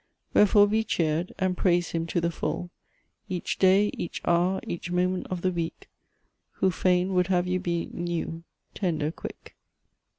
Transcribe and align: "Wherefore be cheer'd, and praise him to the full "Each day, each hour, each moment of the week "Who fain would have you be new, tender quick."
"Wherefore 0.33 0.65
be 0.67 0.83
cheer'd, 0.83 1.31
and 1.37 1.55
praise 1.55 1.91
him 1.91 2.07
to 2.07 2.19
the 2.19 2.31
full 2.31 2.71
"Each 3.29 3.59
day, 3.59 3.91
each 3.93 4.19
hour, 4.25 4.59
each 4.65 4.89
moment 4.89 5.27
of 5.29 5.43
the 5.43 5.51
week 5.51 5.91
"Who 6.53 6.71
fain 6.71 7.13
would 7.13 7.27
have 7.27 7.45
you 7.45 7.59
be 7.59 7.85
new, 7.93 8.43
tender 8.73 9.11
quick." 9.11 9.55